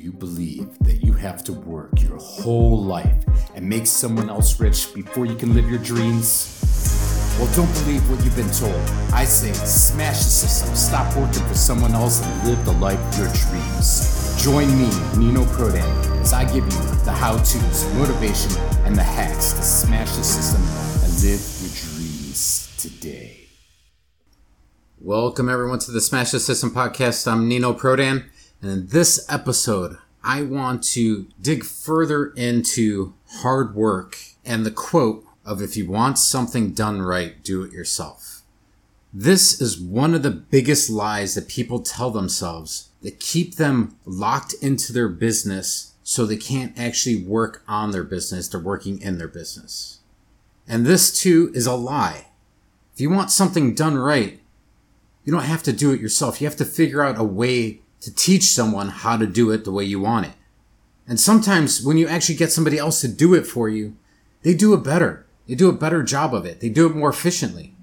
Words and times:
you 0.00 0.12
believe 0.12 0.78
that 0.80 1.04
you 1.04 1.12
have 1.12 1.44
to 1.44 1.52
work 1.52 2.00
your 2.00 2.16
whole 2.16 2.82
life 2.82 3.22
and 3.54 3.68
make 3.68 3.86
someone 3.86 4.30
else 4.30 4.58
rich 4.58 4.94
before 4.94 5.26
you 5.26 5.34
can 5.34 5.52
live 5.52 5.68
your 5.68 5.78
dreams? 5.80 6.56
Well, 7.38 7.52
don't 7.54 7.72
believe 7.84 8.08
what 8.10 8.24
you've 8.24 8.36
been 8.36 8.50
told. 8.50 8.74
I 9.12 9.24
say 9.24 9.52
smash 9.52 10.16
the 10.18 10.30
system, 10.30 10.74
stop 10.74 11.14
working 11.16 11.44
for 11.46 11.54
someone 11.54 11.92
else, 11.92 12.24
and 12.24 12.48
live 12.48 12.64
the 12.64 12.72
life 12.72 12.98
of 12.98 13.18
your 13.18 13.28
dreams. 13.28 14.42
Join 14.42 14.68
me, 14.78 14.88
Nino 15.18 15.44
Prodan, 15.52 15.84
as 16.22 16.32
I 16.32 16.44
give 16.44 16.64
you 16.64 16.80
the 17.04 17.12
how 17.12 17.36
to's, 17.36 17.84
motivation, 17.94 18.56
and 18.86 18.96
the 18.96 19.02
hacks 19.02 19.52
to 19.52 19.62
smash 19.62 20.16
the 20.16 20.24
system 20.24 20.62
and 21.04 21.12
live 21.22 21.44
your 21.60 21.76
dreams 21.76 22.74
today. 22.78 23.48
Welcome, 24.98 25.50
everyone, 25.50 25.78
to 25.80 25.90
the 25.90 26.00
Smash 26.00 26.30
the 26.30 26.40
System 26.40 26.70
podcast. 26.70 27.30
I'm 27.30 27.48
Nino 27.48 27.74
Prodan. 27.74 28.29
And 28.62 28.70
in 28.70 28.86
this 28.88 29.24
episode, 29.28 29.98
I 30.22 30.42
want 30.42 30.82
to 30.84 31.28
dig 31.40 31.64
further 31.64 32.26
into 32.36 33.14
hard 33.26 33.74
work 33.74 34.18
and 34.44 34.66
the 34.66 34.70
quote 34.70 35.24
of 35.44 35.62
if 35.62 35.76
you 35.76 35.88
want 35.88 36.18
something 36.18 36.72
done 36.72 37.00
right, 37.00 37.42
do 37.42 37.62
it 37.62 37.72
yourself. 37.72 38.42
This 39.12 39.60
is 39.60 39.80
one 39.80 40.14
of 40.14 40.22
the 40.22 40.30
biggest 40.30 40.90
lies 40.90 41.34
that 41.34 41.48
people 41.48 41.80
tell 41.80 42.10
themselves 42.10 42.90
that 43.02 43.18
keep 43.18 43.56
them 43.56 43.96
locked 44.04 44.54
into 44.60 44.92
their 44.92 45.08
business 45.08 45.94
so 46.02 46.26
they 46.26 46.36
can't 46.36 46.78
actually 46.78 47.24
work 47.24 47.62
on 47.66 47.90
their 47.90 48.04
business. 48.04 48.48
They're 48.48 48.60
working 48.60 49.00
in 49.00 49.18
their 49.18 49.28
business. 49.28 50.00
And 50.68 50.84
this 50.84 51.18
too 51.20 51.50
is 51.54 51.66
a 51.66 51.74
lie. 51.74 52.26
If 52.94 53.00
you 53.00 53.10
want 53.10 53.30
something 53.30 53.74
done 53.74 53.96
right, 53.96 54.40
you 55.24 55.32
don't 55.32 55.44
have 55.44 55.62
to 55.64 55.72
do 55.72 55.92
it 55.92 56.00
yourself. 56.00 56.40
You 56.40 56.46
have 56.46 56.56
to 56.56 56.64
figure 56.64 57.02
out 57.02 57.18
a 57.18 57.24
way 57.24 57.80
to 58.00 58.14
teach 58.14 58.44
someone 58.44 58.88
how 58.88 59.16
to 59.16 59.26
do 59.26 59.50
it 59.50 59.64
the 59.64 59.72
way 59.72 59.84
you 59.84 60.00
want 60.00 60.26
it. 60.26 60.32
And 61.06 61.18
sometimes 61.18 61.82
when 61.82 61.96
you 61.96 62.08
actually 62.08 62.36
get 62.36 62.52
somebody 62.52 62.78
else 62.78 63.00
to 63.00 63.08
do 63.08 63.34
it 63.34 63.46
for 63.46 63.68
you, 63.68 63.96
they 64.42 64.54
do 64.54 64.74
it 64.74 64.84
better. 64.84 65.26
They 65.46 65.54
do 65.54 65.68
a 65.68 65.72
better 65.72 66.02
job 66.02 66.34
of 66.34 66.46
it. 66.46 66.60
They 66.60 66.68
do 66.68 66.86
it 66.86 66.94
more 66.94 67.10
efficiently 67.10 67.74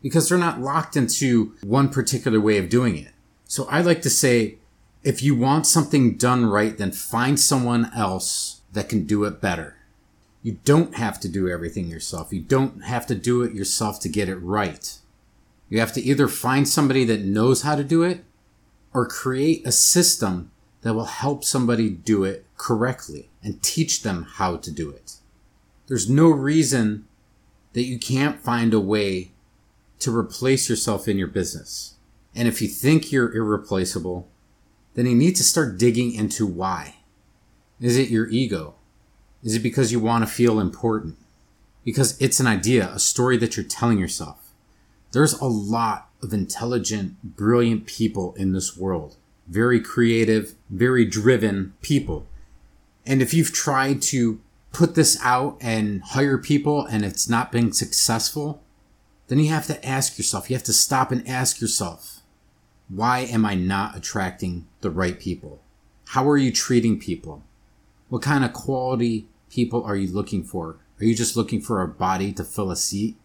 because 0.00 0.28
they're 0.28 0.38
not 0.38 0.60
locked 0.60 0.96
into 0.96 1.54
one 1.62 1.88
particular 1.88 2.40
way 2.40 2.58
of 2.58 2.68
doing 2.68 2.96
it. 2.96 3.12
So 3.44 3.68
I 3.68 3.82
like 3.82 4.02
to 4.02 4.10
say, 4.10 4.58
if 5.02 5.22
you 5.22 5.34
want 5.34 5.66
something 5.66 6.16
done 6.16 6.46
right, 6.46 6.76
then 6.76 6.92
find 6.92 7.38
someone 7.38 7.90
else 7.94 8.62
that 8.72 8.88
can 8.88 9.04
do 9.04 9.24
it 9.24 9.40
better. 9.40 9.76
You 10.42 10.58
don't 10.64 10.96
have 10.96 11.20
to 11.20 11.28
do 11.28 11.48
everything 11.48 11.88
yourself. 11.88 12.32
You 12.32 12.40
don't 12.40 12.84
have 12.84 13.06
to 13.06 13.14
do 13.14 13.42
it 13.42 13.52
yourself 13.52 14.00
to 14.00 14.08
get 14.08 14.28
it 14.28 14.36
right. 14.36 14.98
You 15.68 15.78
have 15.80 15.92
to 15.92 16.00
either 16.02 16.26
find 16.26 16.68
somebody 16.68 17.04
that 17.04 17.20
knows 17.20 17.62
how 17.62 17.76
to 17.76 17.84
do 17.84 18.02
it 18.02 18.24
or 18.94 19.06
create 19.06 19.66
a 19.66 19.72
system 19.72 20.50
that 20.82 20.94
will 20.94 21.06
help 21.06 21.44
somebody 21.44 21.88
do 21.88 22.24
it 22.24 22.44
correctly 22.56 23.30
and 23.42 23.62
teach 23.62 24.02
them 24.02 24.26
how 24.34 24.56
to 24.56 24.70
do 24.70 24.90
it. 24.90 25.16
There's 25.86 26.08
no 26.08 26.28
reason 26.28 27.06
that 27.72 27.84
you 27.84 27.98
can't 27.98 28.40
find 28.40 28.74
a 28.74 28.80
way 28.80 29.32
to 30.00 30.16
replace 30.16 30.68
yourself 30.68 31.08
in 31.08 31.18
your 31.18 31.28
business. 31.28 31.94
And 32.34 32.48
if 32.48 32.60
you 32.60 32.68
think 32.68 33.12
you're 33.12 33.34
irreplaceable, 33.34 34.28
then 34.94 35.06
you 35.06 35.14
need 35.14 35.36
to 35.36 35.44
start 35.44 35.78
digging 35.78 36.14
into 36.14 36.46
why. 36.46 36.96
Is 37.80 37.96
it 37.96 38.10
your 38.10 38.28
ego? 38.28 38.74
Is 39.42 39.56
it 39.56 39.62
because 39.62 39.90
you 39.90 40.00
want 40.00 40.26
to 40.26 40.32
feel 40.32 40.60
important? 40.60 41.16
Because 41.84 42.20
it's 42.20 42.40
an 42.40 42.46
idea, 42.46 42.90
a 42.92 42.98
story 42.98 43.36
that 43.38 43.56
you're 43.56 43.64
telling 43.64 43.98
yourself. 43.98 44.52
There's 45.12 45.34
a 45.34 45.46
lot 45.46 46.08
of 46.22 46.32
intelligent, 46.32 47.36
brilliant 47.36 47.86
people 47.86 48.34
in 48.34 48.52
this 48.52 48.76
world. 48.76 49.16
Very 49.48 49.80
creative, 49.80 50.54
very 50.70 51.04
driven 51.04 51.74
people. 51.82 52.26
And 53.04 53.20
if 53.20 53.34
you've 53.34 53.52
tried 53.52 54.00
to 54.02 54.40
put 54.72 54.94
this 54.94 55.18
out 55.22 55.58
and 55.60 56.02
hire 56.02 56.38
people 56.38 56.86
and 56.86 57.04
it's 57.04 57.28
not 57.28 57.52
been 57.52 57.72
successful, 57.72 58.62
then 59.28 59.38
you 59.38 59.48
have 59.48 59.66
to 59.66 59.84
ask 59.86 60.18
yourself, 60.18 60.48
you 60.48 60.56
have 60.56 60.64
to 60.64 60.72
stop 60.72 61.10
and 61.10 61.26
ask 61.28 61.60
yourself, 61.60 62.20
why 62.88 63.20
am 63.20 63.44
I 63.44 63.54
not 63.54 63.96
attracting 63.96 64.66
the 64.80 64.90
right 64.90 65.18
people? 65.18 65.60
How 66.08 66.28
are 66.28 66.36
you 66.36 66.52
treating 66.52 66.98
people? 66.98 67.42
What 68.08 68.22
kind 68.22 68.44
of 68.44 68.52
quality 68.52 69.26
people 69.50 69.82
are 69.84 69.96
you 69.96 70.12
looking 70.12 70.44
for? 70.44 70.76
Are 71.00 71.04
you 71.04 71.14
just 71.14 71.36
looking 71.36 71.60
for 71.60 71.80
a 71.80 71.88
body 71.88 72.32
to 72.32 72.44
fill 72.44 72.70
a 72.70 72.76
seat? 72.76 73.16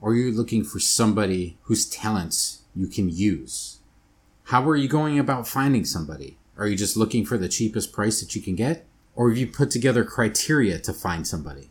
Or 0.00 0.12
are 0.12 0.16
you 0.16 0.32
looking 0.32 0.64
for 0.64 0.78
somebody 0.78 1.58
whose 1.62 1.88
talents 1.88 2.62
you 2.74 2.86
can 2.86 3.08
use? 3.08 3.78
How 4.44 4.68
are 4.68 4.76
you 4.76 4.88
going 4.88 5.18
about 5.18 5.48
finding 5.48 5.84
somebody? 5.84 6.38
Are 6.56 6.66
you 6.66 6.76
just 6.76 6.96
looking 6.96 7.24
for 7.24 7.36
the 7.36 7.48
cheapest 7.48 7.92
price 7.92 8.20
that 8.20 8.34
you 8.34 8.42
can 8.42 8.54
get? 8.54 8.86
Or 9.14 9.28
have 9.28 9.38
you 9.38 9.46
put 9.46 9.70
together 9.70 10.04
criteria 10.04 10.78
to 10.78 10.92
find 10.92 11.26
somebody? 11.26 11.70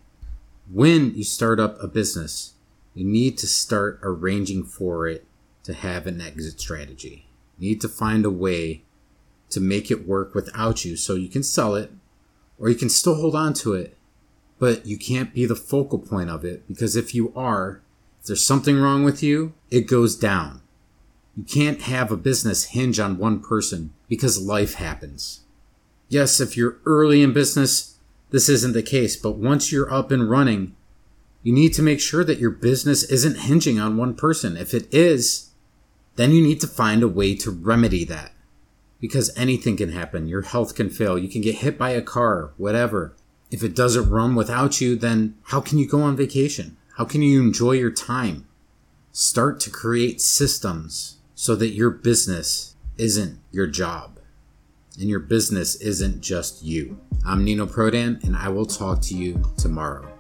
When 0.72 1.16
you 1.16 1.24
start 1.24 1.60
up 1.60 1.82
a 1.82 1.88
business, 1.88 2.54
you 2.94 3.06
need 3.06 3.38
to 3.38 3.48
start 3.48 4.00
arranging 4.04 4.64
for 4.64 5.08
it 5.08 5.26
to 5.64 5.74
have 5.74 6.08
an 6.08 6.20
exit 6.20 6.60
strategy. 6.60 7.28
You 7.58 7.70
need 7.70 7.82
to 7.82 7.90
find 7.90 8.26
a 8.26 8.30
way 8.30 8.84
to 9.50 9.60
make 9.60 9.90
it 9.90 10.08
work 10.08 10.36
without 10.36 10.84
you 10.84 10.98
so 10.98 11.16
you 11.16 11.30
can 11.30 11.44
sell 11.44 11.76
it 11.76 11.92
or 12.60 12.70
you 12.70 12.76
can 12.76 12.90
still 12.90 13.16
hold 13.16 13.36
on 13.36 13.54
to 13.54 13.74
it, 13.74 13.98
but 14.60 14.86
you 14.86 14.98
can't 14.98 15.34
be 15.34 15.46
the 15.46 15.56
focal 15.56 16.00
point 16.00 16.30
of 16.30 16.44
it 16.44 16.68
because 16.68 16.96
if 16.96 17.14
you 17.14 17.32
are, 17.36 17.82
there's 18.28 18.46
something 18.46 18.80
wrong 18.80 19.04
with 19.04 19.24
you, 19.24 19.54
it 19.70 19.88
goes 19.88 20.16
down. 20.16 20.62
You 21.36 21.44
can't 21.44 21.82
have 21.82 22.12
a 22.12 22.18
business 22.18 22.66
hinge 22.66 23.00
on 23.00 23.18
one 23.18 23.40
person 23.40 23.94
because 24.08 24.42
life 24.42 24.76
happens. 24.76 25.42
Yes, 26.10 26.40
if 26.40 26.56
you're 26.56 26.78
early 26.86 27.22
in 27.22 27.34
business, 27.34 27.98
this 28.32 28.50
isn't 28.50 28.74
the 28.74 28.84
case, 28.84 29.16
but 29.16 29.38
once 29.38 29.72
you're 29.72 29.94
up 29.94 30.12
and 30.12 30.30
running, 30.30 30.76
you 31.44 31.54
need 31.54 31.74
to 31.74 31.82
make 31.82 32.02
sure 32.02 32.24
that 32.24 32.40
your 32.40 32.50
business 32.50 33.04
isn't 33.04 33.40
hinging 33.40 33.80
on 33.80 33.98
one 33.98 34.16
person. 34.16 34.58
If 34.58 34.74
it 34.74 34.94
is, 34.94 35.52
then 36.16 36.32
you 36.32 36.42
need 36.42 36.60
to 36.62 36.68
find 36.68 37.04
a 37.04 37.08
way 37.08 37.36
to 37.36 37.52
remedy 37.52 38.04
that. 38.06 38.32
Because 39.00 39.32
anything 39.38 39.78
can 39.78 39.92
happen. 39.92 40.28
Your 40.28 40.42
health 40.42 40.76
can 40.76 40.90
fail. 40.90 41.18
You 41.18 41.30
can 41.30 41.42
get 41.42 41.56
hit 41.56 41.78
by 41.78 41.92
a 41.92 42.02
car, 42.02 42.52
whatever. 42.58 43.16
If 43.52 43.64
it 43.64 43.76
doesn't 43.76 44.10
run 44.10 44.34
without 44.34 44.82
you, 44.82 44.96
then 44.96 45.36
how 45.44 45.62
can 45.62 45.78
you 45.78 45.88
go 45.88 46.02
on 46.02 46.18
vacation? 46.18 46.78
How 46.98 47.06
can 47.06 47.22
you 47.22 47.44
enjoy 47.44 47.74
your 47.74 47.92
time? 47.92 48.48
Start 49.12 49.60
to 49.60 49.70
create 49.70 50.20
systems 50.20 51.18
so 51.36 51.56
that 51.56 51.68
your 51.68 51.92
business 51.92 52.74
isn't 52.98 53.38
your 53.52 53.68
job 53.68 54.18
and 55.00 55.08
your 55.08 55.20
business 55.20 55.76
isn't 55.76 56.22
just 56.22 56.64
you. 56.64 57.00
I'm 57.24 57.44
Nino 57.44 57.68
Prodan 57.68 58.24
and 58.24 58.36
I 58.36 58.50
will 58.50 58.66
talk 58.66 59.00
to 59.04 59.14
you 59.14 59.40
tomorrow. 59.60 60.12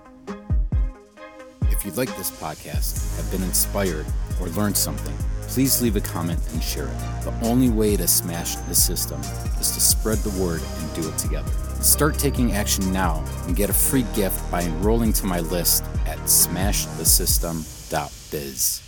If 1.63 1.83
you 1.83 1.91
like 1.93 2.15
this 2.15 2.29
podcast, 2.29 3.17
have 3.17 3.31
been 3.31 3.41
inspired, 3.41 4.05
or 4.39 4.47
learned 4.49 4.77
something, 4.77 5.17
please 5.47 5.81
leave 5.81 5.95
a 5.95 6.01
comment 6.01 6.39
and 6.53 6.61
share 6.61 6.85
it. 6.85 7.23
The 7.23 7.33
only 7.41 7.69
way 7.69 7.97
to 7.97 8.07
smash 8.07 8.53
the 8.55 8.75
system 8.75 9.19
is 9.59 9.71
to 9.71 9.79
spread 9.79 10.19
the 10.19 10.39
word 10.39 10.61
and 10.61 10.93
do 10.93 11.09
it 11.09 11.17
together. 11.17 11.66
Start 11.87 12.19
taking 12.19 12.51
action 12.51 12.91
now 12.91 13.23
and 13.47 13.55
get 13.55 13.69
a 13.69 13.73
free 13.73 14.05
gift 14.13 14.51
by 14.51 14.61
enrolling 14.61 15.13
to 15.13 15.25
my 15.25 15.39
list 15.39 15.85
at 16.05 16.19
smashthesystem.biz. 16.19 18.86